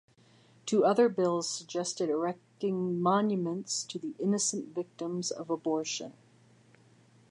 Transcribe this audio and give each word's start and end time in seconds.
Two 0.65 0.83
other 0.83 1.09
bills 1.09 1.47
suggested 1.47 2.09
erecting 2.09 2.99
monuments 2.99 3.83
to 3.83 3.99
the 3.99 4.15
innocent 4.17 4.73
victims 4.73 5.29
of 5.29 5.51
abortion. 5.51 6.13